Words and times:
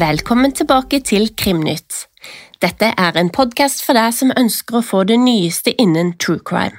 Velkommen 0.00 0.52
tilbake 0.52 1.00
til 1.00 1.28
Krimnytt. 1.36 2.06
Dette 2.62 2.88
er 2.96 3.16
en 3.20 3.28
podkast 3.30 3.82
for 3.84 3.98
deg 3.98 4.14
som 4.16 4.32
ønsker 4.36 4.78
å 4.78 4.84
få 4.84 5.02
det 5.08 5.18
nyeste 5.20 5.74
innen 5.82 6.14
true 6.16 6.40
crime. 6.40 6.78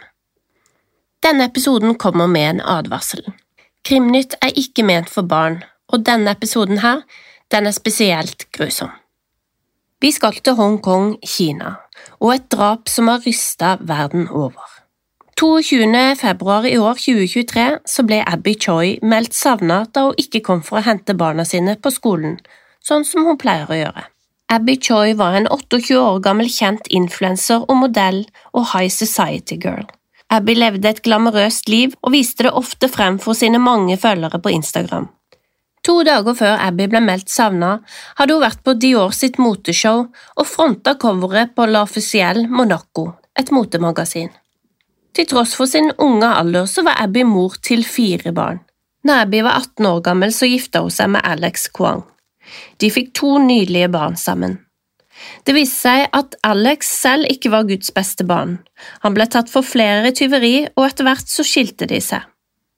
Denne 1.21 1.45
episoden 1.49 1.95
kommer 2.01 2.27
med 2.27 2.47
en 2.49 2.61
advarsel. 2.65 3.21
Krimnytt 3.85 4.33
er 4.41 4.57
ikke 4.57 4.85
ment 4.85 5.09
for 5.09 5.21
barn, 5.21 5.61
og 5.93 6.05
denne 6.05 6.33
episoden 6.33 6.81
her, 6.81 7.03
den 7.51 7.67
er 7.67 7.75
spesielt 7.75 8.47
grusom. 8.55 8.91
Vi 10.01 10.11
skal 10.11 10.39
til 10.41 10.55
Hongkong, 10.57 11.17
Kina, 11.21 11.75
og 12.19 12.35
et 12.35 12.47
drap 12.51 12.89
som 12.89 13.11
har 13.11 13.21
rysta 13.25 13.75
verden 13.81 14.27
over. 14.29 14.65
22. 15.37 16.15
februar 16.21 16.65
i 16.69 16.77
år 16.77 16.97
2023 17.01 17.67
så 17.89 18.03
ble 18.05 18.21
Abby 18.27 18.53
Choi 18.61 18.97
meldt 19.01 19.33
savna 19.33 19.83
da 19.93 20.07
hun 20.07 20.19
ikke 20.21 20.41
kom 20.45 20.59
for 20.65 20.79
å 20.79 20.85
hente 20.85 21.15
barna 21.17 21.45
sine 21.45 21.77
på 21.81 21.89
skolen 21.93 22.35
sånn 22.85 23.05
som 23.05 23.25
hun 23.25 23.39
pleier 23.41 23.69
å 23.69 23.77
gjøre. 23.77 24.03
Abby 24.51 24.75
Choi 24.83 25.15
var 25.17 25.37
en 25.37 25.47
28 25.47 25.95
år 26.01 26.19
gammel 26.25 26.49
kjent 26.51 26.89
influenser 26.91 27.63
og 27.67 27.77
modell 27.85 28.25
og 28.51 28.67
high 28.73 28.91
society 28.91 29.57
girl. 29.61 29.87
Abby 30.31 30.55
levde 30.57 30.89
et 30.89 31.01
glamorøst 31.05 31.69
liv 31.71 31.95
og 32.01 32.13
viste 32.15 32.47
det 32.47 32.53
ofte 32.55 32.89
frem 32.91 33.19
for 33.19 33.37
sine 33.37 33.59
mange 33.59 33.97
følgere 33.99 34.39
på 34.43 34.53
Instagram. 34.57 35.09
To 35.87 36.01
dager 36.05 36.35
før 36.37 36.59
Abby 36.61 36.85
ble 36.91 37.01
meldt 37.01 37.31
savna, 37.33 37.79
hadde 38.19 38.35
hun 38.35 38.43
vært 38.43 38.61
på 38.65 38.75
Dior 38.77 39.15
sitt 39.17 39.39
moteshow 39.41 40.05
og 40.11 40.45
fronta 40.49 40.93
coveret 41.01 41.55
på 41.57 41.65
La 41.69 41.81
Officielle 41.87 42.45
Monaco, 42.49 43.07
et 43.33 43.49
motemagasin. 43.49 44.29
Til 45.11 45.27
tross 45.27 45.55
for 45.57 45.67
sin 45.67 45.89
unge 45.97 46.27
alder 46.27 46.69
så 46.69 46.85
var 46.87 47.01
Abby 47.01 47.25
mor 47.27 47.57
til 47.65 47.83
fire 47.83 48.31
barn. 48.31 48.61
Når 49.03 49.25
Abby 49.25 49.41
var 49.41 49.57
18 49.57 49.85
år 49.89 50.01
gammel, 50.05 50.33
så 50.33 50.45
gifta 50.45 50.83
hun 50.85 50.93
seg 50.93 51.09
med 51.15 51.25
Alex 51.25 51.65
Kwang. 51.73 52.03
De 52.77 52.91
fikk 52.93 53.15
to 53.17 53.39
nydelige 53.41 53.89
barn 53.91 54.15
sammen. 54.19 54.59
Det 55.45 55.53
viste 55.57 55.81
seg 55.81 56.07
at 56.17 56.37
Alex 56.45 56.89
selv 57.01 57.29
ikke 57.29 57.51
var 57.53 57.67
Guds 57.69 57.91
beste 57.93 58.25
barn. 58.27 58.59
Han 59.01 59.17
ble 59.17 59.27
tatt 59.29 59.49
for 59.51 59.65
flere 59.65 60.13
tyveri, 60.17 60.69
og 60.77 60.87
etter 60.87 61.09
hvert 61.09 61.29
så 61.29 61.45
skilte 61.45 61.89
de 61.89 61.99
seg. 62.01 62.30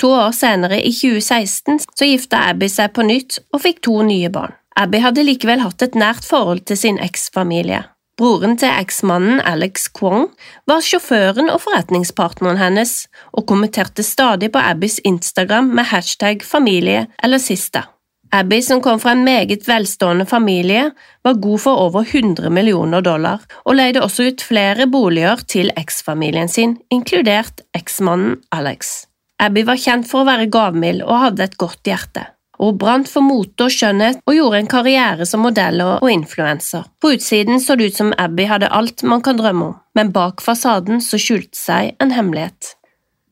To 0.04 0.10
år 0.12 0.34
senere, 0.36 0.82
i 0.84 0.92
2016, 0.92 1.80
så 1.96 2.06
gifta 2.06 2.42
Abby 2.50 2.68
seg 2.68 2.92
på 2.92 3.06
nytt 3.08 3.38
og 3.56 3.62
fikk 3.64 3.78
to 3.88 4.02
nye 4.04 4.28
barn. 4.34 4.52
Abby 4.76 5.00
hadde 5.00 5.24
likevel 5.24 5.62
hatt 5.64 5.86
et 5.86 5.96
nært 5.96 6.26
forhold 6.28 6.66
til 6.68 6.76
sin 6.76 6.98
eksfamilie. 7.00 7.86
Broren 8.20 8.58
til 8.60 8.68
eksmannen 8.68 9.40
Alex 9.48 9.88
Kwong 9.96 10.28
var 10.68 10.84
sjåføren 10.84 11.48
og 11.54 11.62
forretningspartneren 11.64 12.60
hennes, 12.60 13.06
og 13.32 13.48
kommenterte 13.48 14.04
stadig 14.04 14.52
på 14.52 14.60
Abbys 14.60 15.00
Instagram 15.08 15.72
med 15.72 15.88
hashtag 15.94 16.44
familie 16.44 17.06
eller 17.24 17.40
sista. 17.40 17.86
Abby, 18.34 18.60
som 18.66 18.82
kom 18.84 19.00
fra 19.00 19.14
en 19.16 19.24
meget 19.24 19.70
velstående 19.70 20.26
familie, 20.28 20.90
var 21.24 21.40
god 21.40 21.64
for 21.64 21.80
over 21.86 22.04
100 22.04 22.52
millioner 22.52 23.02
dollar, 23.06 23.48
og 23.64 23.80
leide 23.80 24.04
også 24.04 24.28
ut 24.34 24.44
flere 24.44 24.90
boliger 24.90 25.48
til 25.48 25.72
eksfamilien 25.78 26.52
sin, 26.52 26.76
inkludert 26.92 27.64
eksmannen 27.78 28.42
Alex. 28.52 29.06
Abby 29.44 29.66
var 29.68 29.80
kjent 29.80 30.08
for 30.08 30.24
å 30.24 30.28
være 30.30 30.48
gavmild 30.52 31.04
og 31.04 31.20
hadde 31.26 31.44
et 31.44 31.58
godt 31.60 31.90
hjerte. 31.90 32.30
Hun 32.62 32.78
brant 32.80 33.10
for 33.10 33.26
mote 33.26 33.66
og 33.66 33.74
skjønnhet 33.74 34.22
og 34.24 34.38
gjorde 34.38 34.60
en 34.62 34.70
karriere 34.72 35.26
som 35.28 35.42
modell 35.44 35.82
og 35.84 36.06
influenser. 36.08 36.86
På 37.02 37.12
utsiden 37.16 37.60
så 37.60 37.76
det 37.76 37.90
ut 37.90 37.98
som 37.98 38.14
Abby 38.22 38.46
hadde 38.48 38.70
alt 38.72 39.04
man 39.04 39.24
kan 39.26 39.40
drømme 39.40 39.66
om, 39.66 39.74
men 39.98 40.14
bak 40.16 40.40
fasaden 40.46 41.02
så 41.04 41.20
skjulte 41.20 41.60
seg 41.60 41.98
en 42.00 42.14
hemmelighet. 42.16 42.76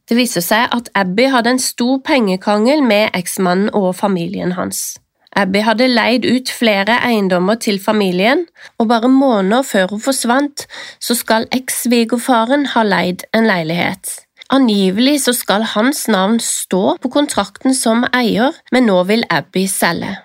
Det 0.09 0.17
viser 0.17 0.43
seg 0.43 0.73
at 0.75 0.89
Abby 0.99 1.29
hadde 1.31 1.53
en 1.55 1.63
stor 1.63 2.01
pengekrangel 2.03 2.83
med 2.83 3.15
eksmannen 3.15 3.69
og 3.77 3.93
familien 3.95 4.57
hans. 4.57 4.97
Abby 5.37 5.61
hadde 5.63 5.87
leid 5.87 6.25
ut 6.27 6.51
flere 6.51 6.97
eiendommer 7.07 7.55
til 7.55 7.79
familien, 7.79 8.43
og 8.81 8.89
bare 8.91 9.07
måneder 9.07 9.63
før 9.63 9.93
hun 9.93 10.03
forsvant, 10.03 10.65
så 10.99 11.15
skal 11.15 11.47
eks-svigerfaren 11.55 12.67
ha 12.73 12.83
leid 12.83 13.23
en 13.31 13.47
leilighet. 13.47 14.11
Angivelig 14.51 15.21
så 15.23 15.33
skal 15.33 15.63
hans 15.63 16.07
navn 16.11 16.39
stå 16.43 16.97
på 16.99 17.09
kontrakten 17.13 17.75
som 17.75 18.03
eier, 18.11 18.57
men 18.71 18.89
nå 18.89 18.97
vil 19.07 19.23
Abby 19.31 19.63
selge. 19.71 20.17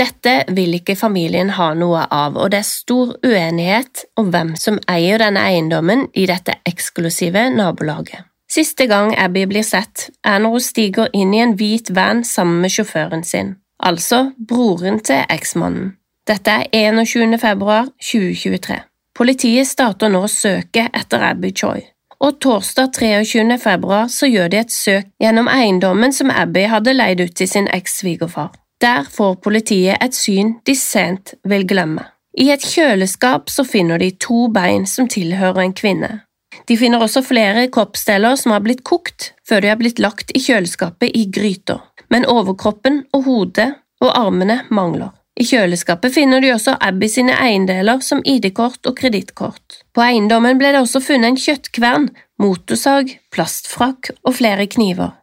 Dette 0.00 0.32
vil 0.56 0.78
ikke 0.78 0.96
familien 0.96 1.50
ha 1.58 1.74
noe 1.76 2.06
av, 2.08 2.38
og 2.40 2.54
det 2.54 2.62
er 2.62 2.68
stor 2.68 3.12
uenighet 3.26 4.06
om 4.16 4.30
hvem 4.32 4.54
som 4.56 4.80
eier 4.88 5.20
denne 5.20 5.42
eiendommen 5.44 6.06
i 6.16 6.24
dette 6.30 6.56
eksklusive 6.64 7.50
nabolaget. 7.52 8.24
Siste 8.50 8.88
gang 8.90 9.12
Abby 9.20 9.44
blir 9.46 9.62
sett, 9.62 10.08
er 10.24 10.40
når 10.40 10.56
hun 10.56 10.64
stiger 10.64 11.12
inn 11.12 11.36
i 11.36 11.42
en 11.44 11.52
hvit 11.60 11.92
van 11.94 12.24
sammen 12.24 12.64
med 12.64 12.72
sjåføren 12.72 13.22
sin, 13.28 13.58
altså 13.76 14.30
broren 14.40 14.98
til 15.04 15.20
eksmannen. 15.28 15.98
Dette 16.26 16.56
er 16.72 16.96
21. 16.96 17.36
februar 17.38 17.92
2023. 18.00 18.80
Politiet 19.20 19.68
starter 19.68 20.08
nå 20.08 20.24
å 20.24 20.32
søke 20.32 20.88
etter 20.96 21.28
Abby 21.28 21.52
Choi, 21.52 21.84
og 22.20 22.40
torsdag 22.40 22.92
23. 22.96 23.58
februar 23.58 24.08
så 24.12 24.28
gjør 24.30 24.48
de 24.52 24.60
et 24.60 24.72
søk 24.72 25.10
gjennom 25.22 25.48
eiendommen 25.48 26.12
som 26.12 26.30
Abby 26.30 26.66
hadde 26.68 26.96
leid 26.96 27.20
ut 27.24 27.36
til 27.36 27.48
sin 27.48 27.68
eks-svigerfar. 27.72 28.52
Der 28.80 29.04
får 29.10 29.36
politiet 29.44 30.00
et 30.00 30.16
syn 30.16 30.56
de 30.66 30.76
sent 30.76 31.34
vil 31.44 31.66
glemme. 31.68 32.06
I 32.38 32.52
et 32.54 32.64
kjøleskap 32.64 33.50
så 33.50 33.64
finner 33.66 33.98
de 33.98 34.12
to 34.16 34.46
bein 34.54 34.86
som 34.86 35.08
tilhører 35.10 35.64
en 35.64 35.76
kvinne, 35.76 36.20
de 36.68 36.76
finner 36.78 37.02
også 37.02 37.22
flere 37.26 37.68
kroppsdeler 37.72 38.36
som 38.38 38.54
har 38.54 38.64
blitt 38.64 38.82
kokt 38.86 39.32
før 39.48 39.62
de 39.62 39.70
har 39.72 39.78
blitt 39.80 40.02
lagt 40.02 40.32
i 40.34 40.42
kjøleskapet 40.42 41.14
i 41.16 41.26
gryter, 41.32 41.80
men 42.10 42.28
overkroppen 42.28 43.04
og 43.14 43.24
hodet 43.26 43.70
og 44.00 44.12
armene 44.14 44.60
mangler. 44.70 45.10
I 45.40 45.44
kjøleskapet 45.48 46.12
finner 46.12 46.42
de 46.44 46.50
også 46.52 46.74
Abby 46.84 47.08
sine 47.08 47.32
eiendeler 47.40 48.02
som 48.04 48.20
ID-kort 48.28 48.84
og 48.84 48.98
kredittkort. 48.98 49.78
På 49.96 50.02
eiendommen 50.04 50.58
ble 50.60 50.74
det 50.74 50.82
også 50.82 51.00
funnet 51.00 51.32
en 51.32 51.38
kjøttkvern, 51.40 52.10
motorsag, 52.42 53.14
plastfrakk 53.32 54.10
og 54.20 54.36
flere 54.36 54.66
kniver. 54.68 55.14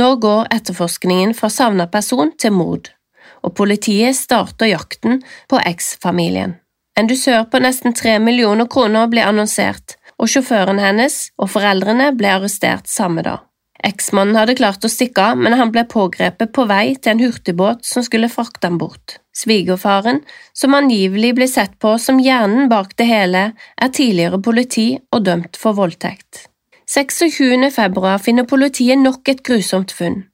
Nå 0.00 0.14
går 0.22 0.48
etterforskningen 0.54 1.34
fra 1.36 1.50
savna 1.52 1.84
person 1.92 2.32
til 2.40 2.54
mord, 2.56 2.88
og 3.44 3.52
politiet 3.58 4.16
starter 4.16 4.70
jakten 4.70 5.20
på 5.50 5.60
eksfamilien. 5.60 6.56
En 6.96 7.10
dusør 7.10 7.44
på 7.52 7.60
nesten 7.60 7.92
tre 7.94 8.16
millioner 8.22 8.70
kroner 8.70 9.10
ble 9.12 9.26
annonsert, 9.28 9.98
og 10.16 10.32
sjåføren 10.32 10.80
hennes 10.80 11.26
og 11.36 11.52
foreldrene 11.52 12.14
ble 12.16 12.32
arrestert 12.38 12.88
samme 12.88 13.26
dag. 13.26 13.47
Eksmannen 13.86 14.34
hadde 14.34 14.56
klart 14.58 14.82
å 14.82 14.90
stikke 14.90 15.22
av, 15.22 15.38
men 15.38 15.54
han 15.54 15.70
ble 15.70 15.84
pågrepet 15.86 16.50
på 16.54 16.64
vei 16.66 16.96
til 16.96 17.12
en 17.12 17.22
hurtigbåt 17.22 17.86
som 17.86 18.02
skulle 18.02 18.30
frakte 18.32 18.66
ham 18.66 18.78
bort. 18.80 19.20
Svigerfaren, 19.38 20.24
som 20.52 20.74
angivelig 20.74 21.34
blir 21.38 21.50
sett 21.50 21.76
på 21.78 21.94
som 22.02 22.18
hjernen 22.18 22.66
bak 22.72 22.96
det 22.98 23.06
hele, 23.06 23.44
er 23.54 23.92
tidligere 23.94 24.40
politi 24.42 24.88
og 25.14 25.22
dømt 25.28 25.60
for 25.60 25.78
voldtekt. 25.78 26.48
26. 26.90 27.68
februar 27.70 28.18
finner 28.18 28.48
politiet 28.48 28.98
nok 28.98 29.28
et 29.30 29.44
grusomt 29.46 29.94
funn. 29.94 30.24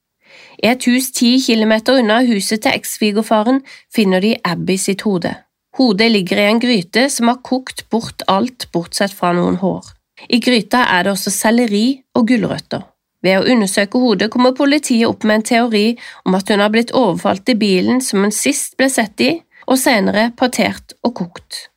I 0.63 0.71
et 0.71 0.87
hus 0.89 1.11
ti 1.13 1.35
kilometer 1.43 1.99
unna 2.01 2.23
huset 2.25 2.63
til 2.65 2.73
ekssvigerfaren 2.79 3.61
finner 3.93 4.25
de 4.25 4.37
Abby 4.47 4.79
sitt 4.81 5.05
hode. 5.05 5.35
Hodet 5.77 6.09
ligger 6.15 6.39
i 6.39 6.49
en 6.49 6.63
gryte 6.63 7.09
som 7.11 7.29
har 7.29 7.43
kokt 7.45 7.85
bort 7.91 8.23
alt 8.31 8.69
bortsett 8.73 9.13
fra 9.13 9.35
noen 9.37 9.59
hår. 9.61 9.91
I 10.31 10.39
gryta 10.41 10.87
er 10.95 11.05
det 11.05 11.17
også 11.17 11.35
selleri 11.35 11.87
og 12.15 12.29
gulrøtter. 12.31 12.87
Ved 13.25 13.41
å 13.41 13.53
undersøke 13.55 14.01
hodet 14.01 14.29
kommer 14.33 14.53
politiet 14.57 15.09
opp 15.09 15.25
med 15.25 15.41
en 15.41 15.47
teori 15.49 15.87
om 16.29 16.37
at 16.37 16.51
hun 16.53 16.61
har 16.61 16.73
blitt 16.75 16.93
overfalt 16.93 17.49
i 17.49 17.57
bilen 17.57 18.03
som 18.05 18.25
hun 18.25 18.35
sist 18.35 18.77
ble 18.77 18.91
sett 18.93 19.21
i, 19.25 19.33
og 19.65 19.81
senere 19.81 20.29
partert 20.37 20.93
og 21.03 21.15
kokt. 21.23 21.69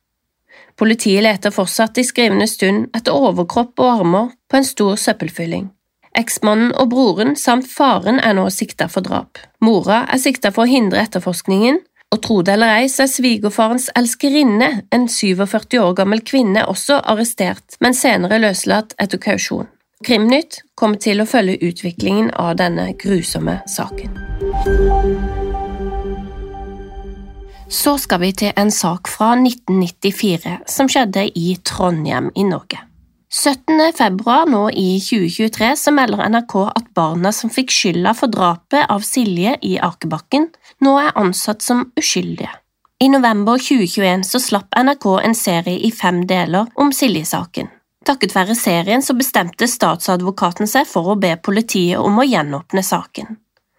Politiet 0.78 1.24
leter 1.24 1.50
fortsatt 1.50 1.98
i 1.98 2.04
skrivende 2.06 2.46
stund 2.46 2.92
etter 2.94 3.16
overkropp 3.16 3.80
og 3.80 3.90
armer 3.94 4.30
på 4.50 4.60
en 4.60 4.68
stor 4.68 5.00
søppelfylling. 5.00 5.70
Eksmannen 6.18 6.74
og 6.78 6.90
broren 6.92 7.34
samt 7.38 7.68
faren 7.70 8.20
er 8.20 8.36
nå 8.36 8.48
sikta 8.52 8.88
for 8.92 9.06
drap. 9.06 9.40
Mora 9.64 10.04
er 10.12 10.20
sikta 10.20 10.52
for 10.54 10.66
å 10.66 10.70
hindre 10.70 11.00
etterforskningen, 11.00 11.80
og 12.12 12.22
tro 12.24 12.38
det 12.42 12.54
eller 12.56 12.78
ei, 12.78 12.86
så 12.88 13.04
er 13.04 13.12
svigerfarens 13.12 13.88
elskerinne, 13.98 14.70
en 14.94 15.08
47 15.12 15.76
år 15.80 15.96
gammel 15.98 16.22
kvinne, 16.24 16.64
også 16.64 17.02
arrestert, 17.04 17.76
men 17.84 17.96
senere 17.96 18.40
løslatt 18.40 18.94
etter 18.98 19.20
kausjon. 19.20 19.68
Krimnytt 20.06 20.60
kommer 20.78 21.00
til 21.02 21.18
å 21.18 21.26
følge 21.26 21.56
utviklingen 21.68 22.30
av 22.38 22.52
denne 22.60 22.92
grusomme 23.00 23.58
saken. 23.66 24.12
Så 27.68 27.96
skal 27.98 28.20
vi 28.22 28.30
til 28.32 28.52
en 28.56 28.70
sak 28.70 29.10
fra 29.10 29.32
1994 29.34 30.60
som 30.70 30.88
skjedde 30.88 31.26
i 31.34 31.56
Trondheim 31.66 32.30
i 32.38 32.44
Norge. 32.46 32.84
17. 33.28 33.90
februar 33.92 34.46
nå 34.48 34.62
i 34.70 34.86
2023 35.04 35.74
så 35.76 35.92
melder 35.92 36.22
NRK 36.30 36.54
at 36.70 36.86
barna 36.96 37.32
som 37.34 37.50
fikk 37.52 37.74
skylda 37.74 38.14
for 38.16 38.32
drapet 38.32 38.86
av 38.88 39.02
Silje 39.04 39.56
i 39.66 39.74
Akebakken, 39.82 40.46
nå 40.80 40.94
er 41.02 41.18
ansatt 41.18 41.60
som 41.66 41.90
uskyldige. 41.98 42.54
I 43.02 43.10
november 43.12 43.58
2021 43.60 44.24
så 44.30 44.40
slapp 44.42 44.78
NRK 44.78 45.10
en 45.26 45.36
serie 45.36 45.82
i 45.86 45.90
fem 45.94 46.22
deler 46.26 46.70
om 46.78 46.94
Silje-saken. 46.94 47.68
Takket 48.08 48.32
være 48.32 48.56
serien 48.56 49.02
så 49.04 49.12
bestemte 49.16 49.68
statsadvokaten 49.68 50.70
seg 50.70 50.88
for 50.88 51.12
å 51.12 51.18
be 51.20 51.34
politiet 51.44 52.00
om 52.00 52.16
å 52.16 52.24
gjenåpne 52.24 52.84
saken. 52.86 53.36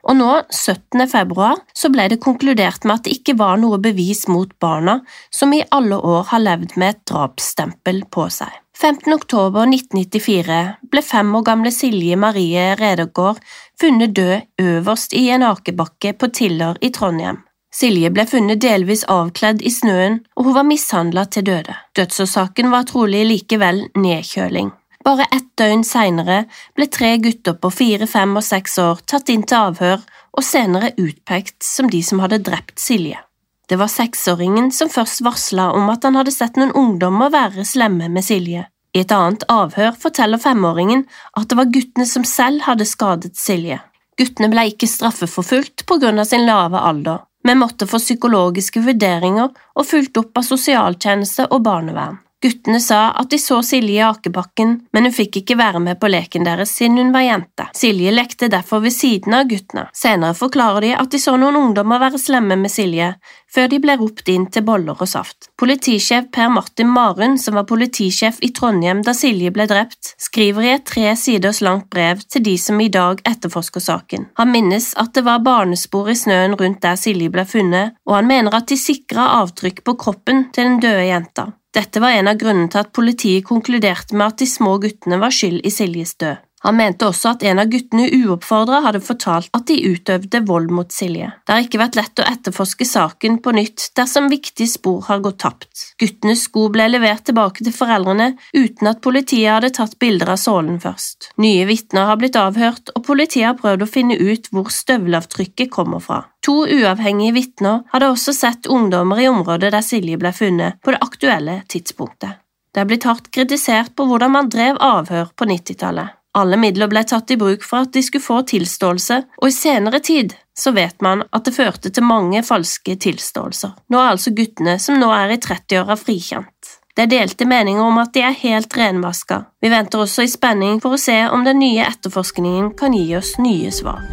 Og 0.09 0.15
nå, 0.15 0.27
17. 0.53 1.01
februar, 1.11 1.57
så 1.75 1.89
ble 1.91 2.05
det 2.11 2.21
konkludert 2.23 2.85
med 2.85 2.99
at 2.99 3.07
det 3.07 3.17
ikke 3.17 3.35
var 3.41 3.57
noe 3.59 3.81
bevis 3.83 4.27
mot 4.31 4.51
barna, 4.61 4.99
som 5.33 5.51
i 5.53 5.63
alle 5.75 5.97
år 5.97 6.29
har 6.29 6.43
levd 6.45 6.77
med 6.79 6.93
et 6.93 7.01
drapsstempel 7.09 8.05
på 8.13 8.29
seg. 8.31 8.53
15. 8.79 9.11
oktober 9.11 9.67
1994 9.67 10.61
ble 10.93 11.03
fem 11.03 11.33
år 11.35 11.43
gamle 11.49 11.73
Silje 11.75 12.15
Marie 12.15 12.69
Redegård 12.79 13.41
funnet 13.81 14.13
død 14.15 14.63
øverst 14.63 15.17
i 15.19 15.25
en 15.33 15.43
akebakke 15.49 16.13
på 16.15 16.31
Tiller 16.31 16.79
i 16.79 16.93
Trondheim. 16.95 17.41
Silje 17.69 18.10
ble 18.10 18.25
funnet 18.25 18.62
delvis 18.63 19.04
avkledd 19.06 19.62
i 19.62 19.69
snøen, 19.69 20.19
og 20.36 20.50
hun 20.50 20.56
var 20.57 20.66
mishandlet 20.66 21.36
til 21.36 21.45
døde. 21.51 21.75
Dødsårsaken 21.98 22.71
var 22.74 22.88
trolig 22.89 23.21
likevel 23.30 23.83
nedkjøling. 23.94 24.71
Bare 25.06 25.27
ett 25.31 25.48
døgn 25.57 25.86
senere 25.88 26.42
ble 26.75 26.89
tre 26.92 27.13
gutter 27.21 27.56
på 27.62 27.71
fire, 27.71 28.07
fem 28.10 28.36
og 28.36 28.44
seks 28.44 28.77
år 28.81 29.00
tatt 29.07 29.30
inn 29.31 29.45
til 29.48 29.69
avhør 29.69 30.01
og 30.33 30.44
senere 30.44 30.92
utpekt 31.00 31.63
som 31.63 31.88
de 31.94 32.01
som 32.04 32.19
hadde 32.24 32.42
drept 32.44 32.81
Silje. 32.81 33.21
Det 33.69 33.77
var 33.77 33.92
seksåringen 33.94 34.71
som 34.74 34.89
først 34.89 35.21
varsla 35.21 35.69
om 35.77 35.92
at 35.94 36.04
han 36.04 36.18
hadde 36.18 36.33
sett 36.33 36.57
noen 36.57 36.74
ungdommer 36.74 37.30
være 37.31 37.68
slemme 37.69 38.10
med 38.10 38.25
Silje. 38.25 38.66
I 38.98 39.04
et 39.04 39.13
annet 39.13 39.45
avhør 39.54 39.94
forteller 40.01 40.42
femåringen 40.42 41.06
at 41.38 41.48
det 41.51 41.60
var 41.60 41.69
guttene 41.69 42.10
som 42.10 42.25
selv 42.25 42.66
hadde 42.66 42.89
skadet 42.89 43.38
Silje. 43.38 43.77
Guttene 44.19 44.50
ble 44.51 44.66
ikke 44.71 44.89
straffeforfulgt 44.89 45.86
på 45.88 46.00
grunn 46.01 46.19
av 46.19 46.27
sin 46.27 46.48
lave 46.50 46.81
alder, 46.81 47.21
men 47.49 47.57
måtte 47.57 47.87
få 47.89 47.97
psykologiske 47.97 48.83
vurderinger 48.85 49.49
og 49.49 49.85
fulgt 49.89 50.19
opp 50.21 50.37
av 50.37 50.45
sosialtjeneste 50.45 51.47
og 51.49 51.63
barnevern. 51.65 52.19
Guttene 52.41 52.80
sa 52.80 53.09
at 53.19 53.27
de 53.33 53.38
så 53.39 53.57
Silje 53.63 53.97
i 54.00 54.06
akebakken, 54.06 54.77
men 54.95 55.07
hun 55.07 55.13
fikk 55.15 55.41
ikke 55.41 55.57
være 55.59 55.81
med 55.83 56.00
på 56.00 56.07
leken 56.07 56.45
deres 56.47 56.71
siden 56.77 56.95
hun 57.01 57.12
var 57.12 57.25
jente. 57.25 57.65
Silje 57.75 58.13
lekte 58.15 58.47
derfor 58.47 58.80
ved 58.86 58.95
siden 58.95 59.36
av 59.36 59.50
guttene. 59.50 59.89
Senere 59.91 60.38
forklarer 60.39 60.88
de 60.88 60.94
at 60.95 61.12
de 61.12 61.19
så 61.19 61.36
noen 61.36 61.57
ungdommer 61.59 62.00
være 62.00 62.21
slemme 62.21 62.56
med 62.62 62.71
Silje, 62.71 63.09
før 63.51 63.68
de 63.68 63.81
ble 63.83 63.97
ropt 64.00 64.31
inn 64.31 64.47
til 64.47 64.63
boller 64.63 64.95
og 64.95 65.12
saft. 65.12 65.50
Politisjef 65.59 66.30
Per 66.31 66.47
Martin 66.53 66.88
Marun, 66.95 67.36
som 67.41 67.59
var 67.59 67.68
politisjef 67.68 68.39
i 68.45 68.53
Trondheim 68.56 69.03
da 69.03 69.12
Silje 69.18 69.51
ble 69.51 69.68
drept, 69.68 70.13
skriver 70.21 70.69
i 70.69 70.74
et 70.77 70.88
tre 70.88 71.12
siders 71.19 71.59
langt 71.65 71.89
brev 71.92 72.24
til 72.24 72.45
de 72.47 72.56
som 72.62 72.80
i 72.80 72.88
dag 72.88 73.19
etterforsker 73.27 73.83
saken. 73.83 74.30
Han 74.39 74.53
minnes 74.56 74.94
at 74.95 75.12
det 75.18 75.27
var 75.27 75.44
barnespor 75.44 76.07
i 76.07 76.15
snøen 76.15 76.56
rundt 76.56 76.80
der 76.88 76.95
Silje 76.95 77.35
ble 77.35 77.44
funnet, 77.44 78.00
og 78.07 78.21
han 78.21 78.31
mener 78.31 78.56
at 78.56 78.71
de 78.71 78.80
sikra 78.80 79.33
avtrykk 79.42 79.83
på 79.83 80.00
kroppen 80.00 80.47
til 80.56 80.69
den 80.69 80.80
døde 80.80 81.09
jenta. 81.12 81.51
Dette 81.79 82.01
var 82.03 82.11
en 82.11 82.27
av 82.27 82.35
grunnene 82.35 82.67
til 82.67 82.81
at 82.81 82.91
politiet 82.91 83.45
konkluderte 83.47 84.17
med 84.17 84.33
at 84.33 84.41
de 84.41 84.47
små 84.51 84.73
guttene 84.83 85.19
var 85.21 85.31
skyld 85.31 85.61
i 85.63 85.71
Siljes 85.71 86.17
død. 86.19 86.41
Han 86.65 86.75
mente 86.75 87.07
også 87.07 87.33
at 87.33 87.44
en 87.47 87.61
av 87.61 87.69
guttene 87.71 88.09
uoppfordra 88.11 88.81
hadde 88.83 89.01
fortalt 89.03 89.51
at 89.56 89.67
de 89.69 89.77
utøvde 89.94 90.41
vold 90.47 90.73
mot 90.75 90.91
Silje. 90.91 91.31
Det 91.45 91.56
har 91.56 91.63
ikke 91.63 91.79
vært 91.81 92.00
lett 92.00 92.19
å 92.19 92.27
etterforske 92.27 92.88
saken 92.88 93.38
på 93.44 93.53
nytt 93.56 93.89
dersom 94.00 94.27
viktige 94.31 94.67
spor 94.67 95.06
har 95.07 95.23
gått 95.23 95.39
tapt. 95.45 95.85
Guttenes 96.01 96.44
sko 96.50 96.67
ble 96.73 96.89
levert 96.91 97.23
tilbake 97.29 97.63
til 97.63 97.75
foreldrene 97.75 98.33
uten 98.56 98.91
at 98.91 99.00
politiet 99.06 99.53
hadde 99.53 99.71
tatt 99.77 99.95
bilder 100.03 100.33
av 100.35 100.41
sålen 100.41 100.81
først. 100.83 101.31
Nye 101.39 101.63
vitner 101.69 102.09
har 102.09 102.19
blitt 102.19 102.39
avhørt, 102.39 102.91
og 102.95 103.06
politiet 103.07 103.47
har 103.47 103.57
prøvd 103.59 103.85
å 103.85 103.89
finne 103.89 104.19
ut 104.19 104.51
hvor 104.51 104.67
støvelavtrykket 104.73 105.71
kommer 105.71 106.03
fra. 106.03 106.25
To 106.45 106.61
uavhengige 106.67 107.35
vitner 107.35 107.81
hadde 107.94 108.11
også 108.11 108.35
sett 108.35 108.67
ungdommer 108.67 109.19
i 109.19 109.31
området 109.31 109.71
der 109.75 109.85
Silje 109.85 110.19
ble 110.19 110.31
funnet 110.35 110.79
på 110.83 110.95
det 110.95 111.01
aktuelle 111.03 111.61
tidspunktet. 111.71 112.39
Det 112.69 112.83
er 112.83 112.88
blitt 112.89 113.07
hardt 113.09 113.31
kritisert 113.33 113.95
på 113.97 114.06
hvordan 114.06 114.35
man 114.35 114.50
drev 114.53 114.77
avhør 114.83 115.33
på 115.35 115.47
90-tallet. 115.50 116.19
Alle 116.37 116.57
midler 116.61 116.89
ble 116.91 117.01
tatt 117.09 117.31
i 117.33 117.37
bruk 117.41 117.63
for 117.65 117.87
at 117.87 117.93
de 117.95 118.03
skulle 118.05 118.21
få 118.21 118.43
tilståelse, 118.51 119.15
og 119.41 119.47
i 119.49 119.55
senere 119.55 119.99
tid 120.05 120.35
så 120.53 120.71
vet 120.75 121.01
man 121.01 121.23
at 121.33 121.47
det 121.47 121.55
førte 121.55 121.89
til 121.89 122.05
mange 122.05 122.43
falske 122.45 122.93
tilståelser. 123.01 123.71
Nå 123.89 123.97
er 123.97 124.11
altså 124.11 124.35
guttene 124.37 124.75
som 124.81 124.99
nå 125.01 125.09
er 125.15 125.33
i 125.33 125.39
30-åra 125.41 125.97
frikjent. 125.97 126.75
Det 126.93 127.07
er 127.07 127.11
delte 127.13 127.47
meninger 127.49 127.81
om 127.81 127.97
at 128.01 128.13
de 128.13 128.21
er 128.27 128.37
helt 128.43 128.77
renvaska. 128.77 129.41
Vi 129.63 129.71
venter 129.71 130.03
også 130.03 130.27
i 130.27 130.29
spenning 130.29 130.81
for 130.83 130.97
å 130.97 131.01
se 131.01 131.17
om 131.31 131.45
den 131.47 131.61
nye 131.63 131.87
etterforskningen 131.87 132.73
kan 132.77 132.93
gi 132.93 133.07
oss 133.17 133.37
nye 133.41 133.71
svar. 133.73 134.03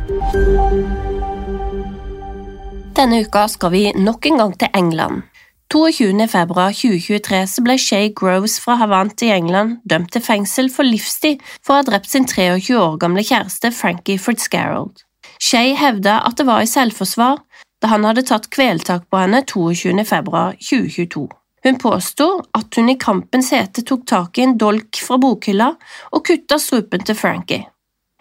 Denne 2.97 3.25
uka 3.27 3.45
skal 3.53 3.75
vi 3.75 3.89
nok 3.93 4.31
en 4.31 4.41
gang 4.41 4.55
til 4.57 4.73
England. 4.73 5.27
22. 5.73 6.29
februar 6.31 6.71
2023 6.71 7.65
ble 7.67 7.75
Shay 7.83 8.13
Groves 8.15 8.61
fra 8.63 8.77
Havant 8.79 9.23
i 9.27 9.33
England 9.35 9.81
dømt 9.91 10.13
til 10.15 10.23
fengsel 10.23 10.69
for 10.71 10.87
livstid 10.87 11.43
for 11.59 11.75
å 11.75 11.81
ha 11.81 11.87
drept 11.89 12.07
sin 12.13 12.29
23 12.31 12.77
år 12.79 12.95
gamle 13.03 13.25
kjæreste 13.27 13.73
Frankie 13.75 14.21
Fitzgerald. 14.23 15.03
Shay 15.43 15.75
hevda 15.75 16.21
at 16.29 16.39
det 16.39 16.47
var 16.47 16.63
i 16.63 16.71
selvforsvar 16.71 17.43
da 17.83 17.91
han 17.91 18.07
hadde 18.07 18.25
tatt 18.31 18.47
kveltak 18.55 19.09
på 19.11 19.19
henne 19.25 19.43
22. 19.43 20.07
februar 20.07 20.55
2022. 20.63 21.27
Hun 21.67 21.83
påsto 21.83 22.31
at 22.55 22.79
hun 22.79 22.95
i 22.95 22.99
kampens 23.03 23.51
hete 23.51 23.83
tok 23.83 24.07
tak 24.07 24.39
i 24.39 24.47
en 24.47 24.55
dolk 24.63 25.03
fra 25.03 25.19
bokhylla 25.19 25.73
og 26.13 26.27
kutta 26.31 26.63
strupen 26.63 27.03
til 27.03 27.19
Frankie. 27.19 27.67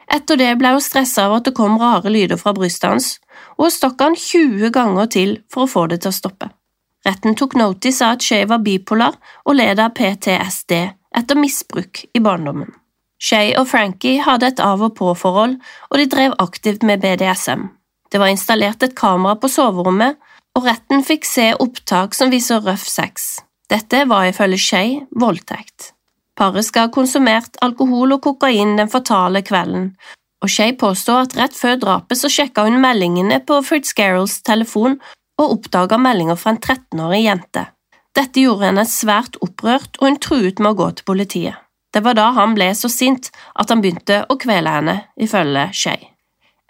Etter 0.10 0.42
det 0.42 0.52
ble 0.58 0.74
hun 0.74 0.82
stressa 0.82 1.30
av 1.30 1.38
at 1.38 1.46
det 1.46 1.58
kom 1.58 1.78
rare 1.78 2.10
lyder 2.10 2.42
fra 2.42 2.58
brystet 2.58 2.90
hans, 2.90 3.16
og 3.62 3.70
hun 3.70 3.78
stakk 3.78 4.02
han 4.02 4.18
20 4.18 4.74
ganger 4.74 5.14
til 5.14 5.42
for 5.54 5.70
å 5.70 5.76
få 5.78 5.90
det 5.94 6.02
til 6.02 6.10
å 6.10 6.22
stoppe. 6.24 6.50
Retten 7.06 7.36
tok 7.38 7.54
notice 7.54 8.02
av 8.02 8.18
at 8.18 8.26
Shay 8.26 8.48
var 8.50 8.64
bipolar 8.66 9.18
og 9.46 9.58
led 9.60 9.80
av 9.82 9.94
PTSD 9.98 10.74
etter 11.16 11.38
misbruk 11.38 12.02
i 12.14 12.22
barndommen. 12.24 12.72
Shay 13.22 13.54
og 13.60 13.70
Frankie 13.72 14.24
hadde 14.26 14.50
et 14.52 14.60
av-og-på-forhold, 14.60 15.56
og 15.90 16.00
de 16.02 16.06
drev 16.12 16.36
aktivt 16.44 16.84
med 16.84 17.02
BDSM. 17.04 17.70
Det 18.12 18.20
var 18.20 18.34
installert 18.34 18.84
et 18.84 18.96
kamera 18.98 19.38
på 19.40 19.50
soverommet, 19.50 20.18
og 20.56 20.68
retten 20.68 21.04
fikk 21.04 21.28
se 21.28 21.50
opptak 21.60 22.16
som 22.16 22.32
viser 22.34 22.64
røff 22.64 22.86
sex. 22.90 23.40
Dette 23.72 24.04
var 24.10 24.28
ifølge 24.30 24.60
Shay 24.62 25.00
voldtekt. 25.16 25.92
Paret 26.36 26.68
skal 26.68 26.88
ha 26.88 26.94
konsumert 26.94 27.56
alkohol 27.64 28.18
og 28.18 28.24
kokain 28.26 28.76
den 28.80 28.92
fatale 28.92 29.42
kvelden, 29.46 29.94
og 30.44 30.52
Shay 30.52 30.76
påstår 30.78 31.26
at 31.26 31.38
rett 31.40 31.56
før 31.56 31.80
drapet 31.82 32.20
så 32.20 32.30
sjekka 32.32 32.68
hun 32.68 32.82
meldingene 32.84 33.40
på 33.48 33.62
Fitzgeralds 33.66 34.42
telefon 34.46 35.00
og 35.42 35.58
oppdaga 35.58 36.00
meldinger 36.02 36.40
fra 36.40 36.54
en 36.54 36.62
13-årig 36.62 37.24
jente. 37.26 37.68
Dette 38.16 38.44
gjorde 38.46 38.70
henne 38.70 38.86
svært 38.88 39.36
opprørt, 39.44 39.98
og 40.00 40.08
hun 40.08 40.20
truet 40.24 40.62
med 40.62 40.72
å 40.72 40.80
gå 40.80 40.90
til 40.96 41.08
politiet. 41.08 41.62
Det 41.96 42.04
var 42.04 42.16
da 42.18 42.30
han 42.36 42.56
ble 42.56 42.70
så 42.76 42.92
sint 42.92 43.30
at 43.56 43.72
han 43.72 43.82
begynte 43.84 44.24
å 44.28 44.36
kvele 44.40 44.72
henne, 44.72 44.96
ifølge 45.20 45.70
Shay. 45.76 46.10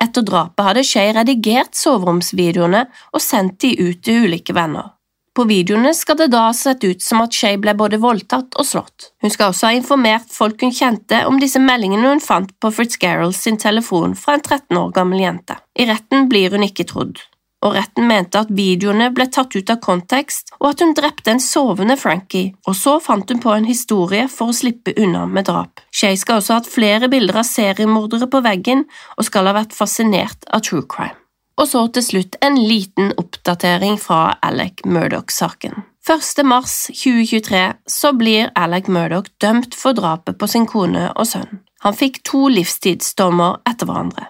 Etter 0.01 0.25
drapet 0.27 0.65
hadde 0.67 0.83
Shay 0.85 1.13
redigert 1.15 1.77
soveromsvideoene 1.77 2.83
og 3.13 3.23
sendt 3.23 3.61
de 3.63 3.71
ut 3.79 4.03
til 4.05 4.27
ulike 4.27 4.53
venner. 4.53 4.91
På 5.35 5.43
videoene 5.49 5.91
skal 5.97 6.19
det 6.19 6.29
da 6.31 6.45
ha 6.45 6.53
sett 6.55 6.83
ut 6.85 7.01
som 7.03 7.23
at 7.23 7.35
Shay 7.35 7.57
ble 7.59 7.73
både 7.75 7.99
voldtatt 7.99 8.55
og 8.55 8.67
slått. 8.69 9.09
Hun 9.23 9.33
skal 9.33 9.51
også 9.51 9.67
ha 9.67 9.75
informert 9.75 10.29
folk 10.31 10.61
hun 10.63 10.71
kjente 10.75 11.25
om 11.27 11.41
disse 11.41 11.59
meldingene 11.59 12.13
hun 12.13 12.23
fant 12.23 12.53
på 12.61 12.71
Fitzgerald 12.71 13.35
sin 13.35 13.59
telefon 13.59 14.15
fra 14.19 14.37
en 14.37 14.45
13 14.45 14.79
år 14.79 14.93
gammel 14.95 15.25
jente. 15.25 15.57
I 15.75 15.89
retten 15.89 16.29
blir 16.31 16.55
hun 16.55 16.63
ikke 16.69 16.87
trodd 16.87 17.19
og 17.65 17.73
retten 17.75 18.07
mente 18.07 18.41
at 18.41 18.51
videoene 18.53 19.09
ble 19.15 19.27
tatt 19.31 19.55
ut 19.55 19.71
av 19.71 19.79
kontekst, 19.83 20.51
og 20.59 20.73
at 20.73 20.83
hun 20.83 20.93
drepte 20.97 21.33
en 21.33 21.41
sovende 21.41 21.97
Frankie, 21.97 22.53
og 22.67 22.77
så 22.77 22.97
fant 23.01 23.29
hun 23.31 23.41
på 23.41 23.53
en 23.55 23.67
historie 23.69 24.27
for 24.31 24.51
å 24.51 24.57
slippe 24.57 24.93
unna 25.01 25.25
med 25.25 25.47
drap. 25.49 25.81
Shay 25.95 26.17
skal 26.19 26.41
også 26.41 26.53
ha 26.53 26.61
hatt 26.61 26.71
flere 26.71 27.09
bilder 27.11 27.41
av 27.41 27.49
seriemordere 27.49 28.29
på 28.31 28.43
veggen, 28.45 28.85
og 29.17 29.29
skal 29.29 29.49
ha 29.49 29.55
vært 29.57 29.75
fascinert 29.77 30.45
av 30.53 30.65
true 30.67 30.85
crime. 30.89 31.17
Og 31.55 31.69
så 31.71 31.85
til 31.95 32.03
slutt 32.03 32.35
en 32.43 32.57
liten 32.59 33.13
oppdatering 33.15 33.95
fra 34.01 34.35
Alec 34.43 34.83
Murdoch-saken. 34.85 35.85
1. 36.05 36.43
mars 36.45 36.73
2023 36.91 37.61
så 37.89 38.11
blir 38.13 38.51
Alec 38.53 38.91
Murdoch 38.91 39.31
dømt 39.41 39.73
for 39.73 39.97
drapet 39.97 40.37
på 40.37 40.49
sin 40.51 40.67
kone 40.69 41.07
og 41.15 41.25
sønn. 41.25 41.63
Han 41.81 41.97
fikk 41.97 42.21
to 42.27 42.45
livstidsdommer 42.51 43.63
etter 43.65 43.89
hverandre, 43.89 44.27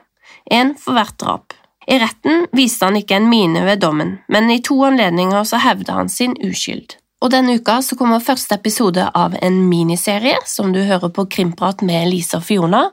én 0.51 0.75
for 0.79 0.96
hvert 0.96 1.17
drap. 1.20 1.55
I 1.88 2.00
retten 2.01 2.46
viste 2.56 2.88
han 2.88 2.98
ikke 2.98 3.20
en 3.20 3.30
mine 3.30 3.65
ved 3.65 3.84
dommen, 3.86 4.18
men 4.27 4.50
i 4.51 4.62
to 4.65 4.77
anledninger 4.88 5.44
så 5.46 5.62
hevda 5.62 6.00
han 6.00 6.10
sin 6.10 6.34
uskyld. 6.42 6.98
Og 7.24 7.32
denne 7.34 7.56
uka 7.58 7.80
så 7.82 7.96
kommer 7.98 8.22
første 8.22 8.58
episode 8.60 9.01
av 9.18 9.34
en 9.42 9.56
miniserie 9.70 10.36
som 10.46 10.74
du 10.75 10.82
hører 10.86 11.10
på 11.13 11.25
Krimprat 11.32 11.82
med 11.86 12.10
Lisa 12.12 12.38
og 12.42 12.46
Fiona, 12.46 12.84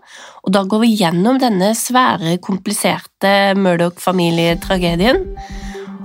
og 0.45 0.55
da 0.55 0.63
går 0.65 0.85
vi 0.85 0.93
gjennom 1.03 1.41
denne 1.43 1.73
svære, 1.77 2.39
kompliserte 2.45 3.53
Murdoch-familietragedien. 3.59 5.25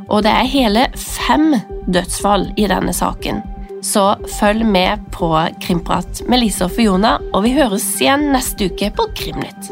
Og 0.08 0.24
det 0.26 0.34
er 0.34 0.50
hele 0.52 0.88
fem 0.98 1.54
dødsfall 1.88 2.50
i 2.58 2.68
denne 2.72 2.96
saken. 2.96 3.44
Så 3.86 4.16
følg 4.40 4.66
med 4.66 5.08
på 5.14 5.30
Krimprat 5.64 6.24
med 6.28 6.42
Lisa 6.42 6.66
og 6.68 6.76
Fiona, 6.76 7.18
og 7.32 7.46
vi 7.46 7.54
høres 7.60 7.86
igjen 8.02 8.32
neste 8.34 8.72
uke 8.72 8.92
på 8.98 9.08
Krimnytt. 9.16 9.72